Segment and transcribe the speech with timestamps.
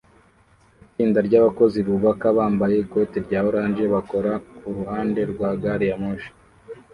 [0.85, 6.31] Itsinda ryabakozi bubaka bambaye ikoti rya orange bakora kuruhande rwa gari ya moshi